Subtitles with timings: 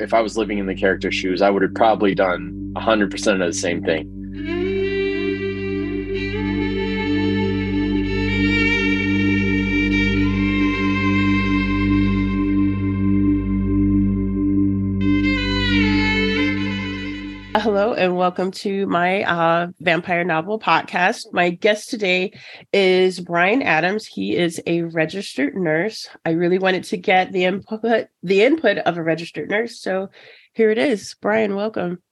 [0.00, 3.46] if I was living in the character's shoes, I would have probably done 100% of
[3.46, 4.15] the same thing.
[17.58, 21.32] Hello and welcome to my uh, vampire novel podcast.
[21.32, 22.38] My guest today
[22.70, 24.04] is Bryan Adams.
[24.04, 26.06] He is a registered nurse.
[26.26, 30.10] I really wanted to get the input the input of a registered nurse, so
[30.52, 31.14] here it is.
[31.22, 32.02] Bryan, welcome.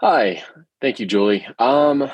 [0.00, 0.44] Hi,
[0.80, 1.44] thank you, Julie.
[1.58, 2.08] Um,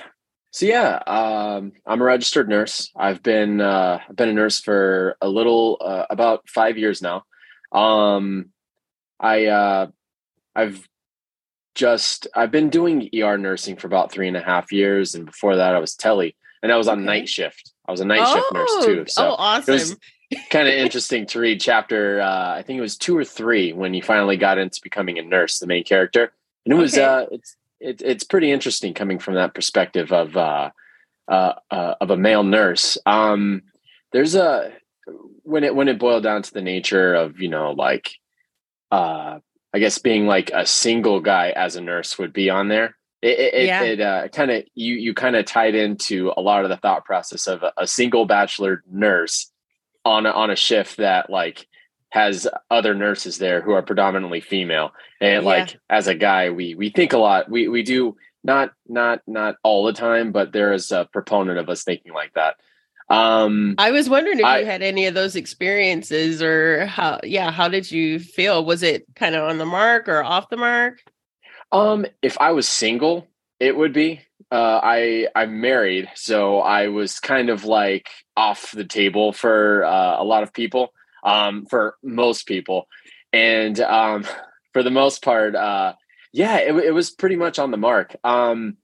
[0.51, 2.91] so yeah, um, I'm a registered nurse.
[2.97, 7.25] I've been uh, I've been a nurse for a little uh, about five years now.
[7.71, 8.47] Um,
[9.21, 9.87] I uh,
[10.57, 10.89] I've
[11.75, 15.57] just I've been doing ER nursing for about three and a half years, and before
[15.57, 17.07] that I was tele, and I was on okay.
[17.07, 17.73] night shift.
[17.87, 19.05] I was a night oh, shift nurse too.
[19.09, 19.75] So oh, awesome!
[19.75, 19.97] Was
[20.51, 22.21] kind of interesting to read chapter.
[22.21, 25.23] Uh, I think it was two or three when he finally got into becoming a
[25.23, 26.33] nurse, the main character,
[26.65, 27.05] and it was okay.
[27.05, 30.71] uh, it's it, it's pretty interesting coming from that perspective of uh,
[31.29, 32.99] uh, uh, of a male nurse.
[33.05, 33.63] Um,
[34.13, 34.73] there's a
[35.43, 38.17] when it when it boiled down to the nature of you know like
[38.91, 39.39] uh
[39.75, 42.97] I guess being like a single guy as a nurse would be on there.
[43.21, 43.83] It, it, yeah.
[43.83, 47.05] it uh, kind of you you kind of tied into a lot of the thought
[47.05, 49.51] process of a, a, single bachelor nurse
[50.05, 51.67] on a, on a shift that like
[52.11, 55.49] has other nurses there who are predominantly female and yeah.
[55.49, 58.15] like as a guy we we think a lot we we do
[58.45, 62.33] not not not all the time but there is a proponent of us thinking like
[62.35, 62.57] that
[63.09, 67.51] um, I was wondering if I, you had any of those experiences or how, yeah,
[67.51, 68.65] how did you feel?
[68.65, 71.01] Was it kind of on the mark or off the mark?
[71.71, 73.27] Um, if I was single,
[73.61, 74.21] it would be.
[74.51, 80.21] Uh, I I'm married, so I was kind of like off the table for uh,
[80.21, 80.93] a lot of people,
[81.25, 82.87] um, for most people,
[83.33, 84.25] and um,
[84.73, 85.95] for the most part, uh,
[86.33, 88.15] yeah, it, it was pretty much on the mark.
[88.23, 88.77] Um,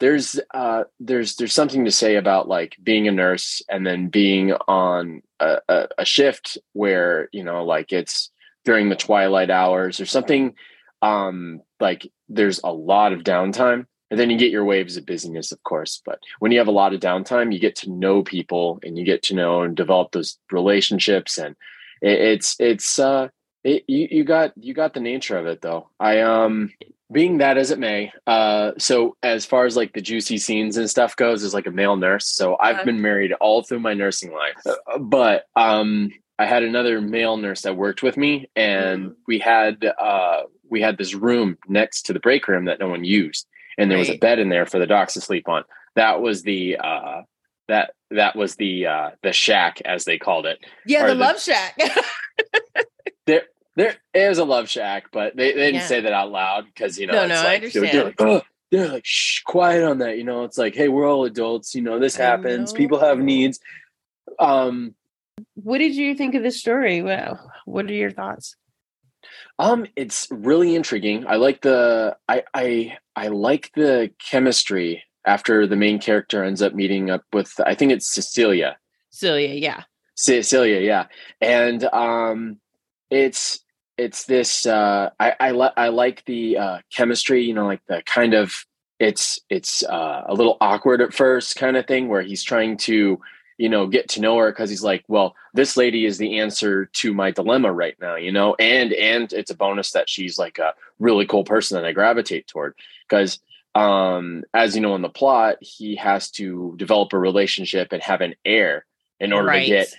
[0.00, 4.52] there's uh there's there's something to say about like being a nurse and then being
[4.52, 8.30] on a, a, a, shift where you know like it's
[8.64, 10.54] during the twilight hours or something
[11.02, 13.86] um like there's a lot of downtime.
[14.10, 16.72] And then you get your waves of busyness of course but when you have a
[16.72, 20.12] lot of downtime you get to know people and you get to know and develop
[20.12, 21.56] those relationships and
[22.00, 23.28] it, it's it's uh
[23.64, 25.88] it, you, you got you got the nature of it though.
[25.98, 26.70] I um
[27.12, 30.88] being that as it may uh so as far as like the juicy scenes and
[30.88, 32.84] stuff goes as like a male nurse so i've uh-huh.
[32.84, 37.62] been married all through my nursing life uh, but um i had another male nurse
[37.62, 39.14] that worked with me and mm.
[39.26, 43.04] we had uh we had this room next to the break room that no one
[43.04, 44.08] used and there right.
[44.08, 45.62] was a bed in there for the docs to sleep on
[45.96, 47.20] that was the uh
[47.68, 51.40] that that was the uh the shack as they called it yeah the, the love
[51.40, 51.78] shack
[53.26, 53.42] there
[53.76, 55.86] there is a love shack, but they, they didn't yeah.
[55.86, 57.14] say that out loud because you know.
[57.14, 57.86] No, no, like, I understand.
[57.86, 60.16] They're, like, oh, they're like, shh, quiet on that.
[60.16, 61.74] You know, it's like, hey, we're all adults.
[61.74, 62.72] You know, this happens.
[62.72, 63.60] People have needs.
[64.38, 64.94] Um,
[65.54, 67.02] what did you think of this story?
[67.02, 68.56] Well, what are your thoughts?
[69.58, 71.26] Um, it's really intriguing.
[71.26, 76.74] I like the I I I like the chemistry after the main character ends up
[76.74, 78.76] meeting up with I think it's Cecilia.
[79.10, 79.84] Cecilia, yeah.
[80.16, 81.06] Cecilia, yeah.
[81.40, 82.58] And um
[83.10, 83.63] it's
[83.96, 88.02] it's this uh i i, li- I like the uh chemistry you know like the
[88.04, 88.64] kind of
[89.00, 93.20] it's it's uh, a little awkward at first kind of thing where he's trying to
[93.58, 96.86] you know get to know her because he's like well this lady is the answer
[96.86, 100.58] to my dilemma right now you know and and it's a bonus that she's like
[100.58, 102.74] a really cool person that i gravitate toward
[103.08, 103.40] because
[103.74, 108.20] um as you know in the plot he has to develop a relationship and have
[108.20, 108.84] an heir
[109.20, 109.62] in order right.
[109.62, 109.94] to get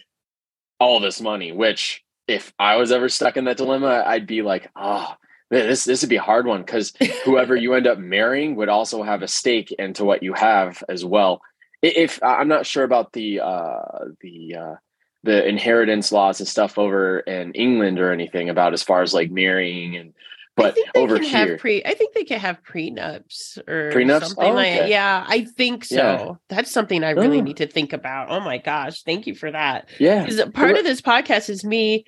[0.79, 4.69] all this money which if I was ever stuck in that dilemma, I'd be like,
[4.75, 5.13] oh,
[5.49, 6.93] this this would be a hard one because
[7.23, 11.05] whoever you end up marrying would also have a stake into what you have as
[11.05, 11.41] well.
[11.81, 14.75] If I'm not sure about the uh, the uh,
[15.23, 19.29] the inheritance laws and stuff over in England or anything about as far as like
[19.31, 20.13] marrying and
[20.55, 24.27] but over here pre I think they can have prenups or prenups?
[24.27, 24.79] something oh, okay.
[24.81, 25.95] like yeah, I think so.
[25.95, 26.33] Yeah.
[26.47, 27.43] That's something I really oh.
[27.43, 28.29] need to think about.
[28.29, 29.89] Oh my gosh, thank you for that.
[29.99, 30.25] Yeah.
[30.53, 32.05] Part of this podcast is me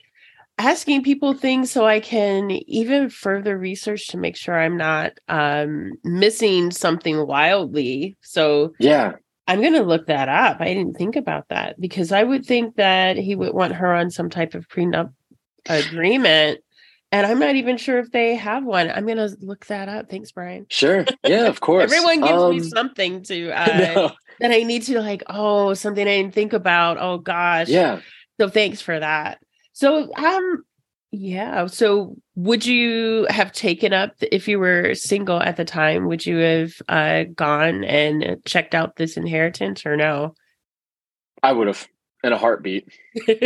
[0.58, 5.94] asking people things so I can even further research to make sure I'm not um,
[6.04, 8.18] missing something wildly.
[8.22, 9.14] So yeah,
[9.48, 10.58] I'm going to look that up.
[10.60, 14.10] I didn't think about that because I would think that he would want her on
[14.10, 15.14] some type of prenup
[15.68, 16.60] agreement.
[17.14, 18.92] And I'm not even sure if they have one.
[18.92, 20.10] I'm going to look that up.
[20.10, 20.66] Thanks, Bryan.
[20.70, 21.06] Sure.
[21.26, 21.90] Yeah, of course.
[21.94, 24.12] Everyone gives um, me something to uh, no.
[24.42, 26.98] that I need to like, oh, something I didn't think about.
[27.00, 27.70] Oh gosh.
[27.70, 28.02] Yeah.
[28.42, 29.40] So thanks for that.
[29.78, 30.64] So um
[31.12, 31.68] Yeah.
[31.68, 36.08] So, would you have taken up if you were single at the time?
[36.08, 40.34] Would you have uh, gone and checked out this inheritance, or no?
[41.44, 41.88] I would have
[42.24, 42.90] in a heartbeat.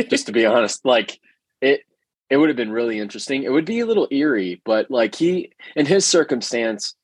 [0.09, 1.19] just to be honest, like
[1.59, 1.81] it,
[2.29, 3.43] it would have been really interesting.
[3.43, 6.95] It would be a little eerie, but like he, in his circumstance,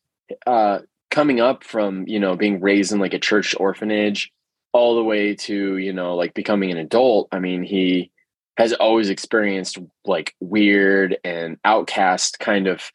[0.46, 0.80] uh,
[1.12, 4.32] coming up from you know being raised in like a church orphanage,
[4.72, 7.28] all the way to you know like becoming an adult.
[7.34, 8.10] I mean, he
[8.58, 12.92] has always experienced like weird and outcast kind of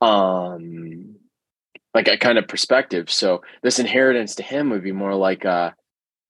[0.00, 1.14] um
[1.94, 5.74] like a kind of perspective so this inheritance to him would be more like a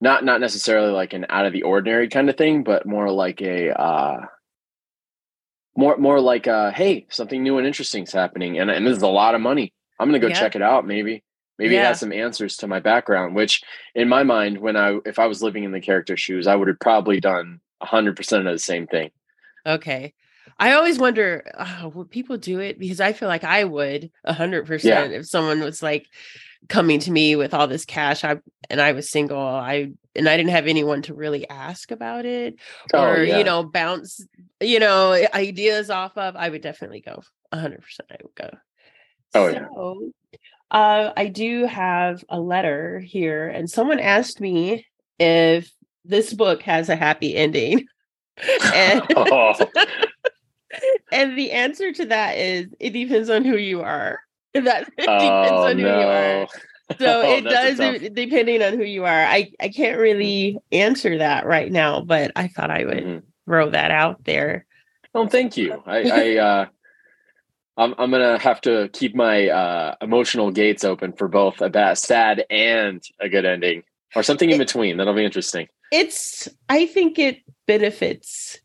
[0.00, 3.40] not not necessarily like an out of the ordinary kind of thing but more like
[3.40, 4.20] a uh
[5.76, 9.02] more more like uh hey something new and interesting is happening and, and this is
[9.02, 10.38] a lot of money i'm gonna go yeah.
[10.38, 11.22] check it out maybe
[11.58, 11.82] maybe yeah.
[11.82, 13.62] it has some answers to my background which
[13.94, 16.68] in my mind when i if i was living in the character shoes i would
[16.68, 19.10] have probably done 100% of the same thing.
[19.66, 20.14] Okay.
[20.58, 22.78] I always wonder, oh, would people do it?
[22.78, 25.04] Because I feel like I would 100% yeah.
[25.04, 26.06] if someone was like
[26.68, 28.38] coming to me with all this cash I
[28.70, 32.56] and I was single, I and I didn't have anyone to really ask about it
[32.92, 33.38] oh, or yeah.
[33.38, 34.24] you know bounce,
[34.60, 37.80] you know, ideas off of, I would definitely go 100%
[38.10, 38.50] I would go.
[39.34, 40.00] Oh so,
[40.32, 40.38] yeah.
[40.70, 44.86] Uh, I do have a letter here, and someone asked me
[45.18, 45.70] if
[46.04, 47.86] this book has a happy ending.
[48.74, 49.54] and, oh.
[51.12, 54.20] and the answer to that is it depends on who you are.
[54.54, 56.00] That depends oh, on who no.
[56.00, 56.48] you are.
[56.98, 59.24] So oh, it does depending on who you are.
[59.24, 63.26] I, I can't really answer that right now, but I thought I would mm-hmm.
[63.46, 64.66] throw that out there.
[65.14, 65.82] Oh, thank you.
[65.86, 66.66] I, I uh
[67.78, 71.96] I'm I'm gonna have to keep my uh, emotional gates open for both a bad,
[71.96, 73.84] sad and a good ending,
[74.14, 74.98] or something in between.
[74.98, 78.58] That'll be interesting it's i think it benefits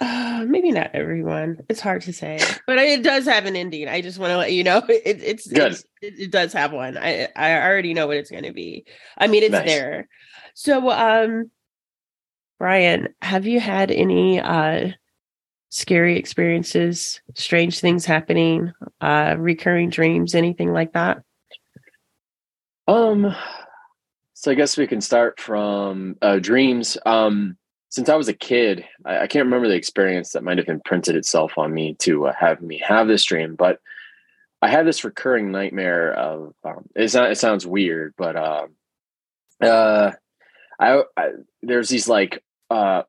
[0.00, 1.58] uh, maybe not everyone.
[1.68, 3.88] It's hard to say, but it does have an ending.
[3.88, 5.50] I just want to let you know it, it's.
[5.50, 6.96] It's, it, it, does have one.
[6.96, 8.84] I I already know what it's going to be.
[9.16, 9.66] I mean, it's nice.
[9.66, 10.08] there.
[10.54, 11.50] So, um,
[12.58, 14.90] Bryan, have you had any uh
[15.70, 21.22] scary experiences, strange things happening, uh, recurring dreams, anything like that?
[22.86, 23.34] Um,
[24.40, 26.96] so I guess we can start from uh, dreams.
[27.04, 27.56] Um,
[27.88, 31.16] since I was a kid, I, I, can't remember the experience that might have imprinted
[31.16, 33.80] itself on me to uh, have me have this dream, but
[34.62, 36.54] I had this recurring nightmare of.
[36.62, 37.32] Um, it's not.
[37.32, 38.66] It sounds weird, but uh,
[39.60, 40.12] uh,
[40.78, 41.30] I, I
[41.62, 43.02] there's these like uh,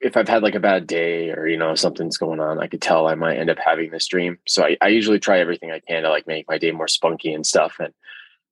[0.00, 2.80] if I've had like a bad day or you know something's going on, I could
[2.80, 4.38] tell I might end up having this dream.
[4.46, 7.34] So I, I usually try everything I can to like make my day more spunky
[7.34, 7.76] and stuff.
[7.80, 7.92] And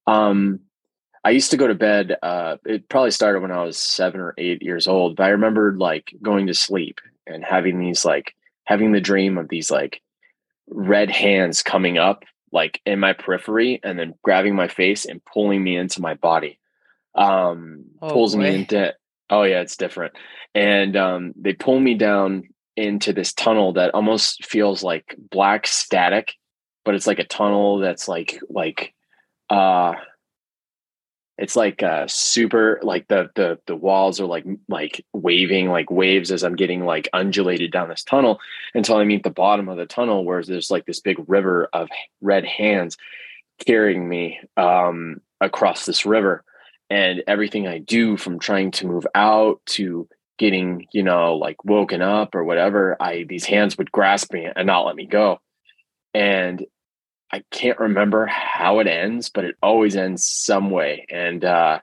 [0.06, 0.60] um,
[1.24, 2.16] I used to go to bed.
[2.22, 5.78] Uh, it probably started when I was seven or eight years old, but I remembered
[5.78, 8.34] like going to sleep and having these like
[8.64, 10.00] having the dream of these like
[10.68, 15.62] red hands coming up like in my periphery and then grabbing my face and pulling
[15.62, 16.58] me into my body.
[17.14, 18.42] Um, oh, pulls boy.
[18.42, 18.94] me into.
[19.30, 20.14] Oh yeah, it's different.
[20.54, 22.44] And um, they pull me down
[22.76, 26.34] into this tunnel that almost feels like black static,
[26.84, 28.94] but it's like a tunnel that's like like
[29.50, 29.94] uh
[31.38, 36.30] it's like uh super like the the the walls are like like waving like waves
[36.32, 38.40] as i'm getting like undulated down this tunnel
[38.74, 41.88] until i meet the bottom of the tunnel where there's like this big river of
[42.20, 42.96] red hands
[43.64, 46.44] carrying me um across this river.
[46.90, 52.00] And everything i do from trying to move out to getting you know like woken
[52.00, 55.38] up or whatever i these hands would grasp me and not let me go.
[56.14, 56.64] And
[57.32, 61.06] I can't remember how it ends, but it always ends some way.
[61.10, 61.80] And uh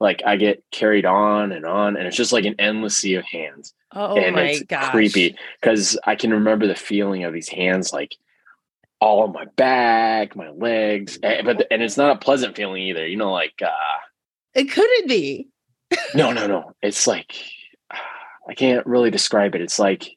[0.00, 3.24] like I get carried on and on, and it's just like an endless sea of
[3.24, 3.72] hands.
[3.92, 4.90] Oh and my it's gosh.
[4.90, 8.16] creepy because I can remember the feeling of these hands like
[9.00, 13.06] all on my back, my legs, eh, but and it's not a pleasant feeling either.
[13.06, 13.70] You know, like uh
[14.54, 15.48] it couldn't be.
[16.14, 16.72] no, no, no.
[16.82, 17.34] It's like
[18.48, 19.60] I can't really describe it.
[19.60, 20.10] It's like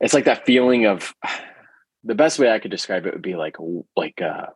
[0.00, 1.14] it's like that feeling of
[2.06, 3.56] the best way I could describe it would be like
[3.96, 4.46] like uh,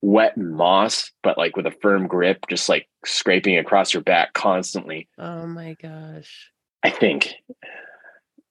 [0.00, 5.08] wet moss, but like with a firm grip, just like scraping across your back constantly.
[5.18, 6.50] Oh my gosh!
[6.82, 7.34] I think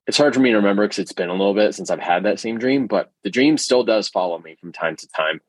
[0.05, 2.23] it's hard for me to remember because it's been a little bit since I've had
[2.23, 5.39] that same dream, but the dream still does follow me from time to time.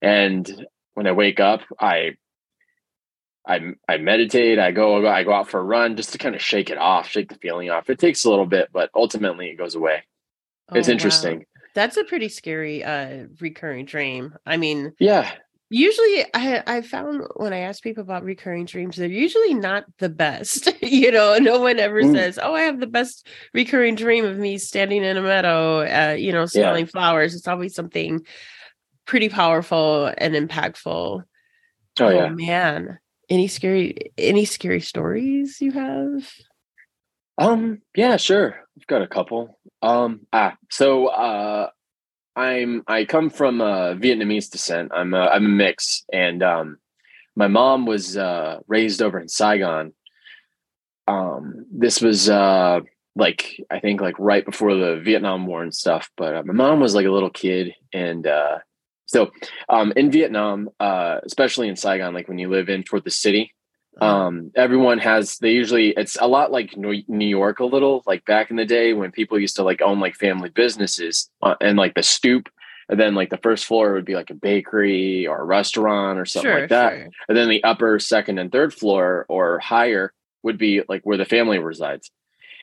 [0.00, 2.16] And when I wake up, I
[3.46, 4.58] I I meditate.
[4.58, 7.08] I go I go out for a run just to kind of shake it off,
[7.08, 7.90] shake the feeling off.
[7.90, 10.04] It takes a little bit, but ultimately it goes away.
[10.68, 11.38] Oh, it's interesting.
[11.38, 11.44] Wow.
[11.74, 14.34] That's a pretty scary uh recurring dream.
[14.46, 15.30] I mean, yeah.
[15.68, 20.08] usually I I found when I ask people about recurring dreams, they're usually not the
[20.08, 20.68] best.
[20.82, 22.12] you know, no one ever mm.
[22.12, 26.14] says, "Oh, I have the best recurring dream of me standing in a meadow, uh,
[26.14, 26.90] you know, smelling yeah.
[26.90, 28.24] flowers." It's always something
[29.06, 31.22] pretty powerful and impactful.
[32.00, 32.98] Oh, oh yeah, man.
[33.28, 36.30] Any scary any scary stories you have?
[37.40, 38.54] Um, yeah, sure.
[38.78, 39.58] I've got a couple.
[39.82, 41.70] Um, ah, so uh
[42.36, 44.92] I'm I come from uh, Vietnamese descent.
[44.94, 46.78] I'm a, I'm a mix, and um,
[47.36, 49.92] my mom was uh, raised over in Saigon.
[51.08, 52.80] Um, this was uh,
[53.16, 56.10] like I think like right before the Vietnam War and stuff.
[56.16, 58.58] But uh, my mom was like a little kid, and uh,
[59.06, 59.32] so
[59.68, 63.52] um, in Vietnam, uh, especially in Saigon, like when you live in toward the city.
[64.00, 68.50] Um, everyone has they usually it's a lot like new york a little like back
[68.50, 71.94] in the day when people used to like own like family businesses uh, and like
[71.94, 72.48] the stoop
[72.88, 76.24] and then like the first floor would be like a bakery or a restaurant or
[76.24, 77.08] something sure, like that sure.
[77.28, 81.24] and then the upper second and third floor or higher would be like where the
[81.24, 82.10] family resides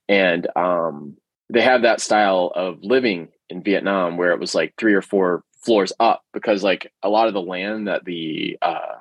[0.09, 1.15] and um
[1.49, 5.43] they have that style of living in vietnam where it was like three or four
[5.61, 8.95] floors up because like a lot of the land that the uh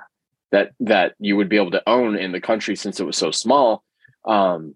[0.52, 3.30] that that you would be able to own in the country since it was so
[3.30, 3.82] small
[4.26, 4.74] um,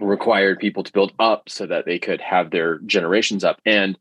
[0.00, 3.60] required people to build up so that they could have their generations up.
[3.66, 3.98] And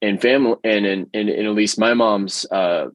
[0.00, 2.88] in family and in, in, in at least my mom's uh,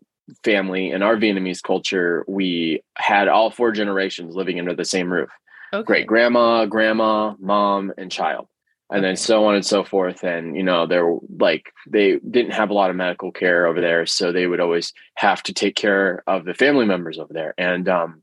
[0.44, 5.30] family and our vietnamese culture we had all four generations living under the same roof.
[5.74, 5.86] Okay.
[5.86, 8.48] great grandma grandma mom and child
[8.90, 10.24] and then so on and so forth.
[10.24, 14.06] And you know they're like they didn't have a lot of medical care over there
[14.06, 17.54] so they would always have to take care of the family members over there.
[17.58, 18.22] And um,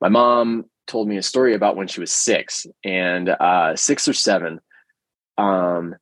[0.00, 4.12] my mom told me a story about when she was six and uh, six or
[4.12, 4.60] seven
[5.38, 5.96] um,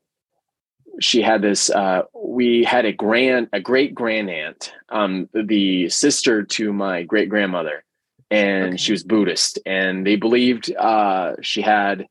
[1.01, 6.43] she had this uh, we had a grand a great grand aunt um, the sister
[6.43, 7.85] to my great grandmother
[8.31, 8.77] and okay.
[8.77, 12.07] she was buddhist and they believed uh, she had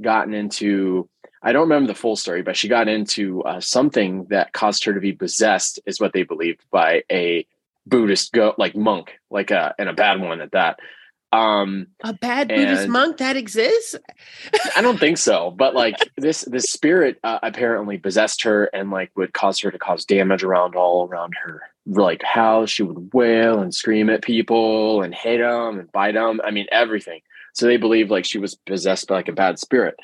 [0.00, 1.08] gotten into
[1.42, 4.94] I don't remember the full story, but she got into uh, something that caused her
[4.94, 7.46] to be possessed, is what they believed by a
[7.86, 10.78] Buddhist go like monk, like a and a bad one at that.
[11.32, 13.96] Um, a bad Buddhist monk that exists?
[14.76, 19.10] I don't think so, but like this this spirit uh, apparently possessed her and like
[19.16, 22.70] would cause her to cause damage around all around her like house.
[22.70, 26.40] She would wail and scream at people and hit them and bite them.
[26.44, 27.22] I mean everything.
[27.54, 29.96] So they believe like she was possessed by like a bad spirit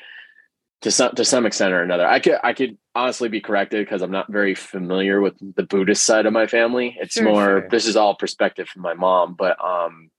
[0.82, 2.06] to some to some extent or another.
[2.06, 6.04] I could I could honestly be corrected because I'm not very familiar with the Buddhist
[6.04, 6.96] side of my family.
[7.00, 7.68] It's sure, more sure.
[7.70, 10.10] this is all perspective from my mom, but um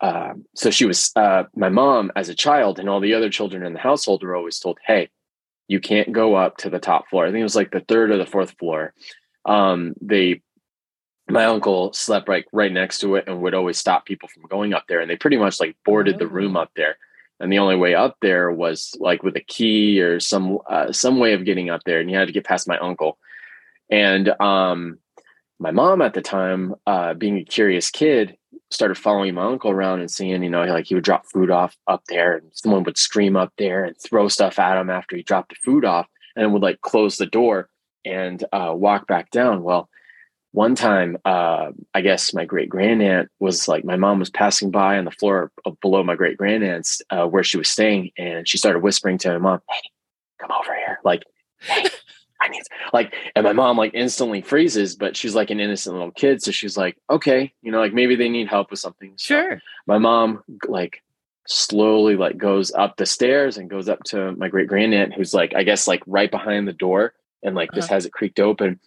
[0.00, 3.64] uh, so she was uh, my mom as a child and all the other children
[3.66, 5.10] in the household were always told, "Hey,
[5.68, 8.10] you can't go up to the top floor." I think it was like the third
[8.10, 8.94] or the fourth floor.
[9.44, 10.40] Um, they
[11.28, 14.74] my uncle slept right right next to it and would always stop people from going
[14.74, 16.18] up there and they pretty much like boarded oh.
[16.18, 16.60] the room oh.
[16.60, 16.96] up there
[17.40, 21.18] and the only way up there was like with a key or some uh, some
[21.18, 23.18] way of getting up there and you had to get past my uncle.
[23.90, 24.98] And um
[25.58, 28.36] my mom at the time uh being a curious kid
[28.70, 31.76] started following my uncle around and seeing you know like he would drop food off
[31.88, 35.22] up there and someone would scream up there and throw stuff at him after he
[35.22, 36.06] dropped the food off
[36.36, 37.68] and would like close the door
[38.04, 39.62] and uh, walk back down.
[39.62, 39.88] Well
[40.52, 44.98] one time uh, i guess my great grandaunt was like my mom was passing by
[44.98, 48.80] on the floor below my great grandaunt's uh, where she was staying and she started
[48.80, 49.90] whispering to my mom hey
[50.40, 51.22] come over here like
[51.60, 51.84] hey
[52.40, 56.10] i need like and my mom like instantly freezes but she's like an innocent little
[56.12, 59.34] kid so she's like okay you know like maybe they need help with something so
[59.34, 61.02] sure my mom like
[61.46, 65.54] slowly like goes up the stairs and goes up to my great grandaunt who's like
[65.54, 67.76] i guess like right behind the door and like uh-huh.
[67.76, 68.78] just has it creaked open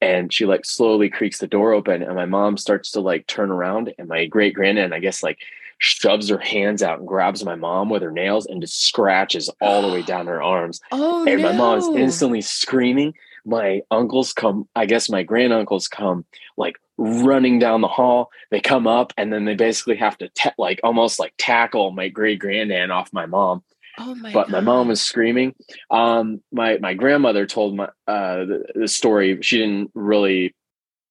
[0.00, 3.50] and she like slowly creaks the door open and my mom starts to like turn
[3.50, 5.38] around and my great granddad i guess like
[5.78, 9.82] shoves her hands out and grabs my mom with her nails and just scratches all
[9.82, 10.80] the way down her arms.
[10.92, 11.48] Oh and no.
[11.48, 13.14] my mom's instantly screaming.
[13.44, 16.24] My uncles come i guess my granduncles come
[16.56, 18.30] like running down the hall.
[18.50, 22.08] They come up and then they basically have to ta- like almost like tackle my
[22.08, 23.62] great granddad off my mom
[23.98, 24.52] Oh my but God.
[24.52, 25.54] my mom was screaming.
[25.90, 29.38] Um, my my grandmother told my uh, the, the story.
[29.42, 30.54] She didn't really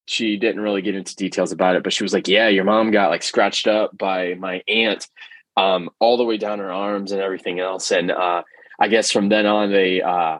[0.07, 2.91] she didn't really get into details about it, but she was like, "Yeah, your mom
[2.91, 5.07] got like scratched up by my aunt,
[5.57, 8.43] um, all the way down her arms and everything else." And uh,
[8.79, 10.39] I guess from then on, they uh,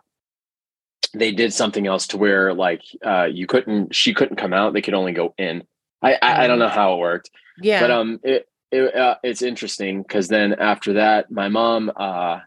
[1.14, 4.82] they did something else to where like uh, you couldn't, she couldn't come out; they
[4.82, 5.64] could only go in.
[6.02, 7.30] I I, I don't know how it worked.
[7.62, 12.40] Yeah, but um, it it, uh, it's interesting because then after that, my mom, uh,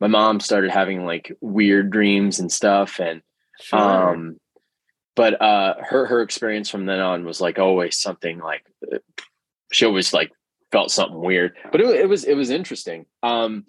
[0.00, 3.22] my mom started having like weird dreams and stuff, and
[3.60, 3.78] sure.
[3.78, 4.40] um,
[5.14, 8.64] but uh, her her experience from then on was like always something like
[9.72, 10.32] she always like
[10.72, 13.06] felt something weird, but it, it was it was interesting.
[13.22, 13.66] Um,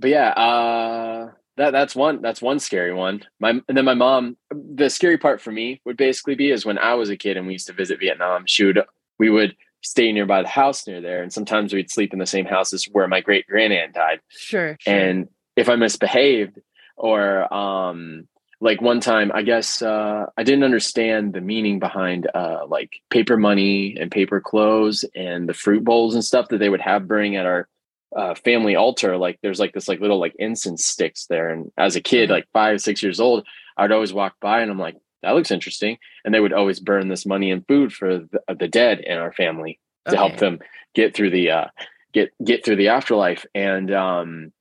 [0.00, 3.22] but yeah, uh, that that's one that's one scary one.
[3.38, 4.36] My and then my mom.
[4.50, 7.46] The scary part for me would basically be is when I was a kid and
[7.46, 8.44] we used to visit Vietnam.
[8.46, 8.80] She would
[9.18, 12.46] we would stay nearby the house near there, and sometimes we'd sleep in the same
[12.46, 14.20] house as where my great grandaunt died.
[14.28, 14.92] Sure, sure.
[14.92, 16.58] And if I misbehaved
[16.96, 18.28] or um
[18.60, 23.36] like one time i guess uh, i didn't understand the meaning behind uh, like paper
[23.36, 27.36] money and paper clothes and the fruit bowls and stuff that they would have burning
[27.36, 27.68] at our
[28.16, 31.96] uh, family altar like there's like this like little like incense sticks there and as
[31.96, 33.44] a kid like five six years old
[33.76, 37.08] i'd always walk by and i'm like that looks interesting and they would always burn
[37.08, 40.16] this money and food for the, the dead in our family to okay.
[40.16, 40.58] help them
[40.94, 41.66] get through the uh
[42.12, 44.52] get get through the afterlife and um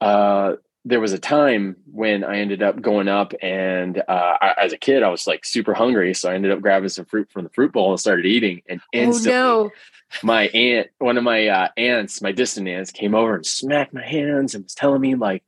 [0.00, 4.72] uh there was a time when I ended up going up and uh, I, as
[4.72, 6.14] a kid, I was like super hungry.
[6.14, 8.62] So I ended up grabbing some fruit from the fruit bowl and started eating.
[8.66, 9.70] And instantly, oh, no.
[10.22, 14.04] my aunt, one of my uh, aunts, my distant aunts, came over and smacked my
[14.04, 15.44] hands and was telling me like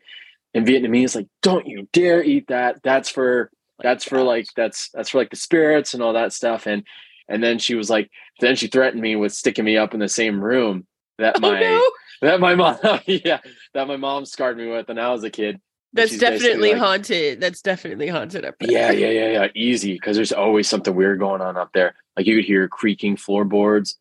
[0.53, 2.83] in Vietnamese, like, don't you dare eat that.
[2.83, 3.51] That's for,
[3.81, 6.67] that's for like, that's, that's for like the spirits and all that stuff.
[6.67, 6.85] And,
[7.29, 8.11] and then she was like,
[8.41, 10.87] then she threatened me with sticking me up in the same room
[11.19, 11.83] that oh, my, no
[12.23, 12.77] that my mom
[13.07, 13.41] yeah
[13.75, 15.61] that my mom scarred me with when I was a kid.
[15.95, 17.41] That's definitely like, haunted.
[17.41, 18.71] That's definitely haunted up there.
[18.71, 19.49] Yeah, yeah, yeah, yeah.
[19.55, 21.95] Easy because there's always something weird going on up there.
[22.17, 23.99] Like you could hear creaking floorboards.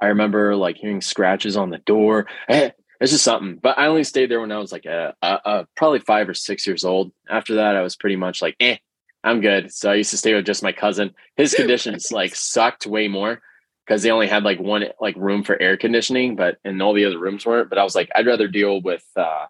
[0.00, 2.28] I remember like hearing scratches on the door.
[2.48, 3.56] Eh, it's just something.
[3.60, 6.34] But I only stayed there when I was like a, a, a, probably five or
[6.34, 7.12] six years old.
[7.28, 8.76] After that, I was pretty much like, eh,
[9.24, 9.72] I'm good.
[9.72, 11.14] So I used to stay with just my cousin.
[11.36, 13.40] His conditions like sucked way more
[13.84, 17.06] because they only had like one like room for air conditioning, but and all the
[17.06, 17.70] other rooms weren't.
[17.70, 19.46] But I was like, I'd rather deal with uh,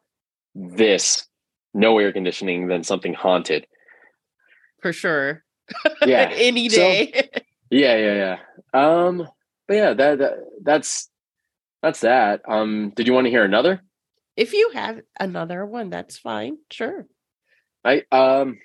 [0.55, 1.27] this
[1.75, 3.67] no air conditioning than something haunted.
[4.81, 5.45] For sure.
[6.07, 6.31] Yeah.
[6.35, 7.13] Any day.
[7.35, 7.41] So,
[7.71, 8.39] yeah, yeah, yeah.
[8.73, 9.29] Um,
[9.67, 11.11] but yeah, that, that that's
[11.83, 12.43] that's that.
[12.47, 13.83] Um, did you want to hear another?
[14.37, 16.59] If you have another one, that's fine.
[16.71, 17.07] Sure.
[17.85, 18.59] I um.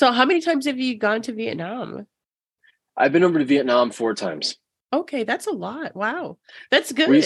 [0.00, 2.06] So, how many times have you gone to Vietnam?
[2.96, 4.56] I've been over to Vietnam four times.
[4.94, 5.94] Okay, that's a lot.
[5.94, 6.38] Wow,
[6.70, 7.10] that's good.
[7.10, 7.22] We,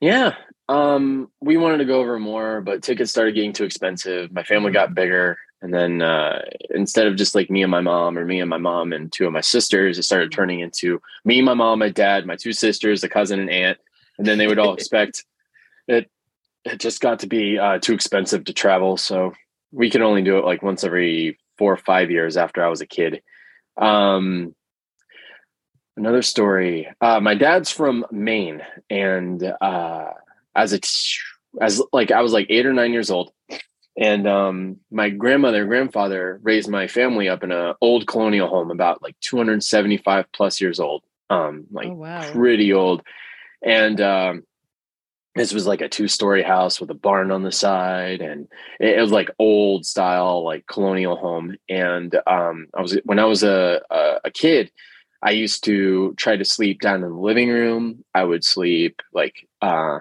[0.00, 0.34] yeah,
[0.68, 4.32] um, we wanted to go over more, but tickets started getting too expensive.
[4.32, 8.18] My family got bigger, and then uh, instead of just like me and my mom,
[8.18, 11.40] or me and my mom and two of my sisters, it started turning into me,
[11.40, 13.78] my mom, my dad, my two sisters, a cousin, and aunt,
[14.18, 15.24] and then they would all expect
[15.86, 16.10] it.
[16.64, 19.34] It just got to be uh, too expensive to travel, so
[19.70, 22.80] we can only do it like once every four or five years after I was
[22.80, 23.22] a kid.
[23.76, 24.56] Um,
[25.96, 26.88] Another story.
[27.00, 30.08] Uh, my dad's from Maine, and uh,
[30.56, 30.80] as a
[31.60, 33.30] as like I was like eight or nine years old,
[33.96, 38.70] and um, my grandmother and grandfather raised my family up in an old colonial home,
[38.70, 42.32] about like 275 plus years old, um, like oh, wow.
[42.32, 43.02] pretty old,
[43.62, 44.44] and um,
[45.34, 49.00] this was like a two story house with a barn on the side, and it,
[49.00, 51.56] was like old style, like colonial home.
[51.68, 54.70] And um, I was when I was a, a, a kid
[55.22, 58.04] I used to try to sleep down in the living room.
[58.14, 60.00] I would sleep like uh,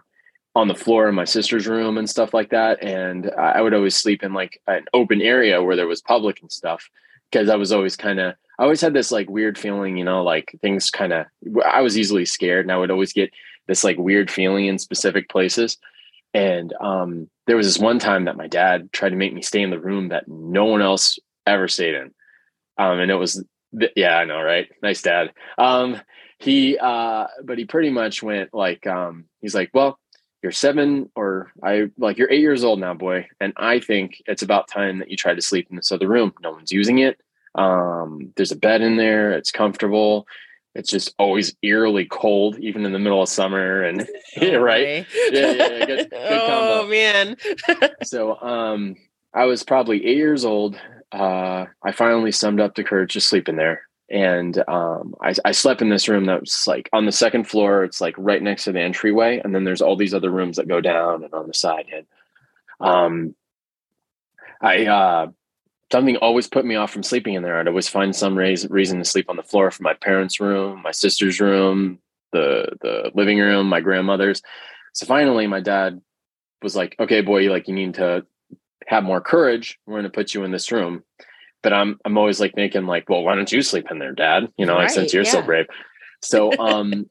[0.56, 2.84] on the floor in my sister's room and stuff like that.
[2.84, 6.52] And I would always sleep in like an open area where there was public and
[6.52, 6.90] stuff
[7.30, 10.24] because I was always kind of, I always had this like weird feeling, you know,
[10.24, 11.28] like things kind of,
[11.66, 13.32] I was easily scared and I would always get
[13.72, 15.78] this like weird feeling in specific places.
[16.34, 19.62] And um, there was this one time that my dad tried to make me stay
[19.62, 22.14] in the room that no one else ever stayed in.
[22.78, 23.42] Um, and it was
[23.96, 24.68] yeah, I know, right?
[24.84, 25.32] Nice dad.
[25.58, 26.02] Um,
[26.40, 29.98] he, uh, but he pretty much went like, um, he's like, well,
[30.44, 33.28] you're seven or I like you're eight years old now, boy.
[33.40, 36.34] And I think it's about time that you try to sleep in this other room.
[36.42, 37.22] No one's using it.
[37.56, 39.32] Um, there's a bed in there.
[39.34, 40.28] It's comfortable.
[40.74, 43.84] It's just always eerily cold, even in the middle of summer.
[43.84, 44.08] And
[44.38, 45.06] yeah, right.
[45.32, 45.86] Yeah, yeah, yeah.
[45.86, 47.36] Good, good oh man.
[48.04, 48.96] so, um,
[49.34, 50.78] I was probably eight years old
[51.12, 53.84] uh, I finally summed up the courage to sleep in there.
[54.10, 57.86] And um, I, I, slept in this room that was like on the second floor.
[57.86, 60.68] It's like right next to the entryway, and then there's all these other rooms that
[60.68, 61.86] go down and on the side.
[61.94, 62.06] And
[62.82, 63.36] um,
[64.62, 65.28] I uh,
[65.92, 67.60] something always put me off from sleeping in there.
[67.60, 70.92] I'd always find some reason to sleep on the floor for my parents' room, my
[70.92, 72.00] sister's room,
[72.32, 74.42] the the living room, my grandmother's.
[74.94, 76.02] So finally, my dad
[76.62, 78.26] was like, "Okay, boy, like you need to
[78.88, 81.04] have more courage, we're going to put you in this room.
[81.64, 84.52] But I'm I'm always like thinking like, well, why don't you sleep in there, Dad?
[84.58, 85.32] You know, right, like since you're yeah.
[85.32, 85.68] so brave.
[86.22, 87.10] So um,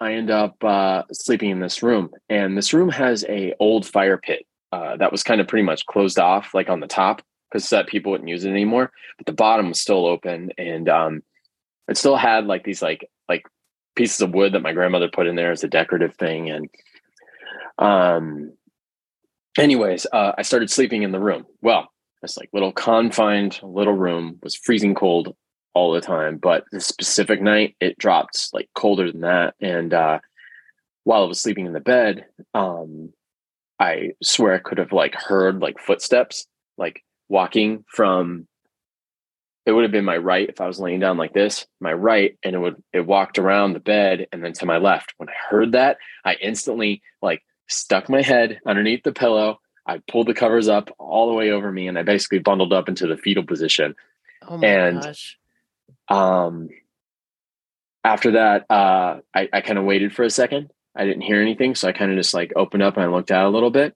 [0.00, 4.18] I end up uh, sleeping in this room, and this room has a old fire
[4.18, 7.22] pit uh, that was kind of pretty much closed off, like on the top.
[7.50, 8.92] Because that people wouldn't use it anymore.
[9.18, 11.22] But the bottom was still open, and um,
[11.88, 13.44] it still had like these like like
[13.94, 16.50] pieces of wood that my grandmother put in there as a decorative thing.
[16.50, 16.68] And
[17.78, 18.52] um,
[19.58, 21.46] anyways, uh, I started sleeping in the room.
[21.62, 21.88] Well,
[22.22, 25.34] this like little confined little room was freezing cold
[25.74, 29.54] all the time, but the specific night it dropped like colder than that.
[29.60, 30.20] And uh,
[31.04, 33.12] while I was sleeping in the bed, um,
[33.78, 36.46] I swear I could have like heard like footsteps,
[36.78, 38.46] like walking from
[39.64, 42.38] it would have been my right if I was laying down like this, my right,
[42.44, 45.12] and it would it walked around the bed and then to my left.
[45.16, 49.58] When I heard that, I instantly like stuck my head underneath the pillow.
[49.84, 52.88] I pulled the covers up all the way over me, and I basically bundled up
[52.88, 53.96] into the fetal position.
[54.46, 55.36] Oh my And- gosh.
[56.08, 56.68] Um,
[58.04, 60.70] after that, uh, I, I kind of waited for a second.
[60.94, 63.32] I didn't hear anything, so I kind of just like opened up and I looked
[63.32, 63.94] out a little bit,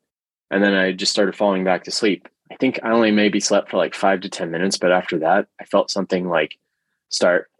[0.50, 2.28] and then I just started falling back to sleep.
[2.50, 5.46] I think I only maybe slept for like five to ten minutes, but after that,
[5.60, 6.58] I felt something like
[7.08, 7.50] start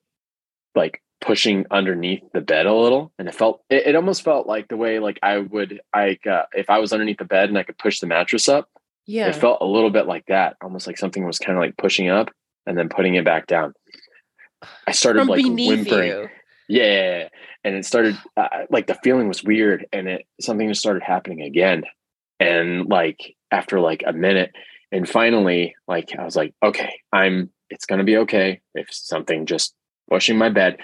[0.75, 4.69] like pushing underneath the bed a little, and it felt it, it almost felt like
[4.69, 7.63] the way like I would like uh, if I was underneath the bed and I
[7.63, 8.69] could push the mattress up.
[9.07, 9.29] Yeah.
[9.29, 12.09] It felt a little bit like that, almost like something was kind of like pushing
[12.09, 12.31] up
[12.67, 13.75] and then putting it back down.
[14.87, 16.09] I started From like whimpering.
[16.09, 16.29] you.
[16.69, 17.29] Yeah,
[17.65, 21.43] and it started uh, like the feeling was weird, and it something just started happening
[21.43, 21.83] again,
[22.39, 24.53] and like after like a minute,
[24.93, 27.51] and finally, like I was like, okay, I'm.
[27.73, 29.75] It's gonna be okay if something just
[30.11, 30.79] pushing my bed.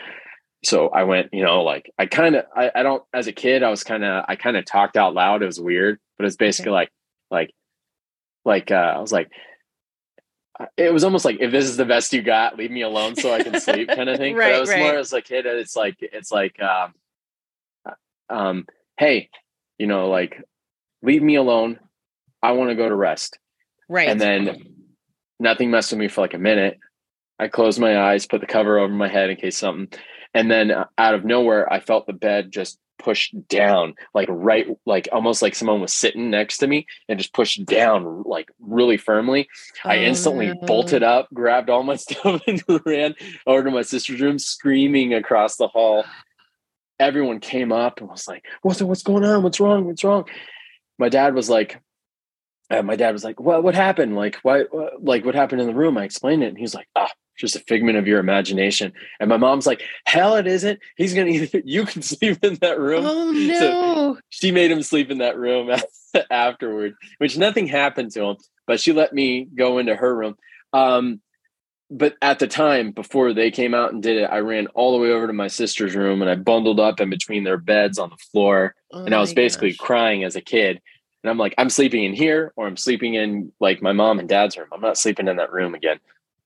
[0.64, 3.02] So I went, you know, like I kind of, I, I don't.
[3.12, 5.42] As a kid, I was kind of, I kind of talked out loud.
[5.42, 6.90] It was weird, but it's basically like,
[7.30, 7.52] like,
[8.44, 9.30] like uh, I was like,
[10.58, 13.16] uh, it was almost like if this is the best you got, leave me alone
[13.16, 14.34] so I can sleep, kind of thing.
[14.36, 14.98] but Right, it was more right.
[14.98, 15.44] as a kid.
[15.46, 16.94] It's like it's like, um,
[18.30, 18.66] um,
[18.96, 19.28] hey,
[19.78, 20.40] you know, like
[21.02, 21.80] leave me alone.
[22.42, 23.38] I want to go to rest.
[23.88, 24.08] Right.
[24.08, 24.64] And then
[25.38, 26.78] nothing messed with me for like a minute.
[27.38, 29.88] I closed my eyes, put the cover over my head in case something,
[30.32, 35.06] and then out of nowhere, I felt the bed just push down, like right, like
[35.12, 39.48] almost like someone was sitting next to me and just pushed down like really firmly.
[39.84, 40.54] I Oh, instantly no.
[40.66, 43.14] bolted up, grabbed all my stuff, and ran
[43.46, 46.04] over to my sister's room, screaming across the hall.
[46.98, 49.42] Everyone came up and was like, "What's what's going on?
[49.42, 49.84] What's wrong?
[49.84, 50.24] What's wrong?"
[50.98, 51.78] My dad was like,
[52.70, 54.16] uh, "My dad was like, what what happened?
[54.16, 54.62] Like, why?
[54.70, 57.54] What, like, what happened in the room?" I explained it, and he's like, "Ah." Just
[57.54, 60.78] a figment of your imagination, and my mom's like, "Hell, it isn't.
[60.96, 61.32] He's gonna.
[61.66, 64.18] You can sleep in that room." Oh So- no.
[64.30, 65.70] she made him sleep in that room
[66.30, 70.36] afterward, which nothing happened to him, but she let me go into her room.
[70.72, 71.20] Um,
[71.90, 74.98] but at the time, before they came out and did it, I ran all the
[75.02, 78.08] way over to my sister's room and I bundled up in between their beds on
[78.08, 78.74] the floor.
[78.92, 79.76] Oh and I was basically gosh.
[79.86, 80.80] crying as a kid.
[81.22, 84.28] And I'm like, I'm sleeping in here or I'm sleeping in like my mom and
[84.28, 84.68] dad's room.
[84.72, 85.98] I'm not sleeping in that room again.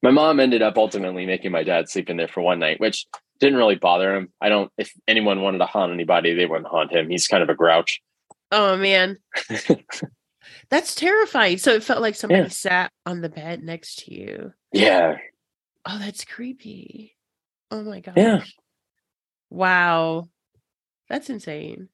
[0.03, 3.07] My mom ended up ultimately making my dad sleep in there for one night, which
[3.39, 4.31] didn't really bother him.
[4.41, 7.11] I don't, if anyone wanted to haunt anybody, they wouldn't haunt him.
[7.11, 8.01] He's kind of a grouch.
[8.53, 9.19] Oh man.
[10.71, 11.59] That's terrifying.
[11.59, 12.49] So it felt like somebody Yeah.
[12.49, 14.53] sat on the bed next to you.
[14.73, 15.17] Yeah.
[15.87, 17.17] Oh, that's creepy.
[17.71, 18.15] Oh my gosh.
[18.17, 18.43] Yeah.
[19.51, 20.29] Wow.
[21.09, 21.89] That's insane.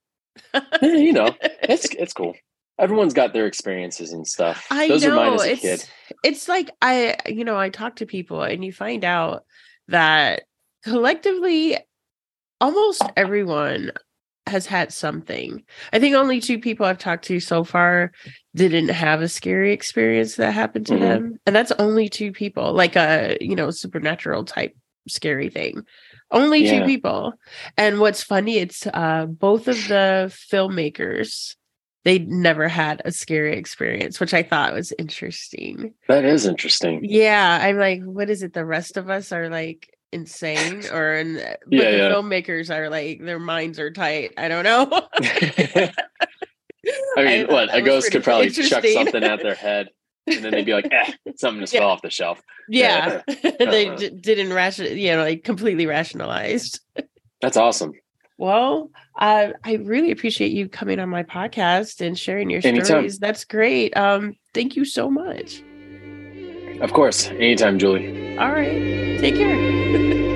[0.55, 2.35] Yeah, you know, it's it's cool.
[2.79, 4.67] Everyone's got their experiences and stuff.
[4.71, 5.91] I Those know are mine as a it's kid.
[6.23, 9.45] it's like I you know I talk to people and you find out
[9.89, 10.43] that
[10.85, 11.79] collectively
[12.61, 13.93] almost everyone
[14.47, 15.65] has had something.
[15.93, 18.13] I think only two people I've talked to so far
[18.55, 21.01] didn't have a scary experience that happened to Mhm.
[21.01, 24.77] them and that's only two people like a you know supernatural type
[25.09, 25.83] scary thing.
[26.31, 27.33] Only two people.
[27.77, 31.57] And what's funny it's uh both of the filmmakers
[32.07, 35.93] they never had a scary experience, which I thought was interesting.
[36.07, 37.01] That is interesting.
[37.03, 38.53] Yeah, I'm like, what is it?
[38.53, 42.11] The rest of us are like insane, or and but Yeah, the yeah.
[42.13, 44.35] filmmakers are like their minds are tight.
[44.39, 44.89] I don't know.
[47.19, 49.89] I mean, thought what a ghost could probably chuck something at their head,
[50.29, 51.81] and then they'd be like, "Eh, something just Yeah.
[51.81, 53.23] fell off the shelf." yeah,
[53.59, 53.97] they Uh-huh.
[53.97, 56.79] d- didn't ration, you know, like completely rationalized.
[57.41, 57.95] That's awesome.
[58.39, 62.85] Well, uh, I really appreciate you coming on my podcast and sharing your Anytime.
[62.85, 63.19] stories.
[63.19, 63.97] That's great.
[63.97, 65.63] Um, thank you so much.
[66.81, 68.37] Of course, anytime, Julie.
[68.39, 70.27] All right, take care.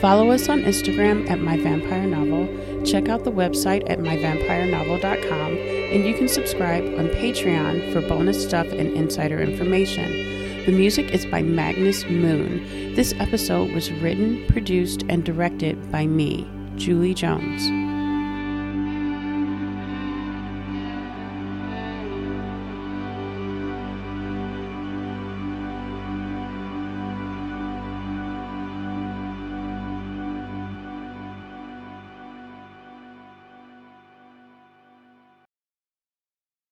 [0.00, 2.48] Follow us on Instagram at My Vampire Novel.
[2.84, 8.66] Check out the website at myvampirenovel.com, and you can subscribe on Patreon for bonus stuff
[8.66, 10.41] and insider information.
[10.64, 12.94] The music is by Magnus Moone.
[12.94, 17.81] This episode was written, produced, and directed by me, Julie Jones.